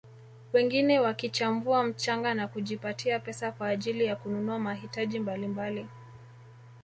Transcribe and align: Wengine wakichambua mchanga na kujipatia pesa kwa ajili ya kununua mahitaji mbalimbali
Wengine 0.53 0.99
wakichambua 0.99 1.83
mchanga 1.83 2.33
na 2.33 2.47
kujipatia 2.47 3.19
pesa 3.19 3.51
kwa 3.51 3.67
ajili 3.67 4.05
ya 4.05 4.15
kununua 4.15 4.59
mahitaji 4.59 5.19
mbalimbali 5.19 5.87